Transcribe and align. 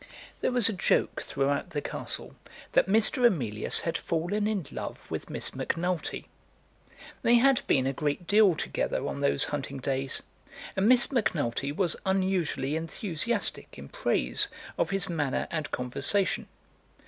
There 0.39 0.51
was 0.51 0.67
a 0.67 0.73
joke 0.73 1.21
throughout 1.21 1.69
the 1.69 1.79
castle 1.81 2.35
that 2.71 2.87
Mr. 2.87 3.23
Emilius 3.23 3.81
had 3.81 3.99
fallen 3.99 4.47
in 4.47 4.65
love 4.71 5.11
with 5.11 5.29
Miss 5.29 5.53
Macnulty. 5.53 6.25
They 7.21 7.35
had 7.35 7.61
been 7.67 7.85
a 7.85 7.93
great 7.93 8.25
deal 8.25 8.55
together 8.55 9.05
on 9.05 9.21
those 9.21 9.43
hunting 9.43 9.77
days; 9.77 10.23
and 10.75 10.87
Miss 10.89 11.11
Macnulty 11.11 11.71
was 11.71 11.95
unusually 12.03 12.75
enthusiastic 12.75 13.77
in 13.77 13.89
praise 13.89 14.47
of 14.75 14.89
his 14.89 15.07
manner 15.07 15.47
and 15.51 15.69
conversation. 15.69 16.47